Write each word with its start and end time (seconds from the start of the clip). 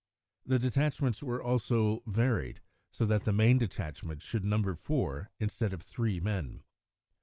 The 0.47 0.57
detachments 0.57 1.21
were 1.21 1.43
also 1.43 2.01
varied, 2.07 2.61
so 2.89 3.05
that 3.05 3.23
the 3.23 3.31
main 3.31 3.59
detachment 3.59 4.23
should 4.23 4.43
number 4.43 4.73
four 4.73 5.29
instead 5.39 5.73
of 5.73 5.83
three 5.83 6.19
men. 6.19 6.63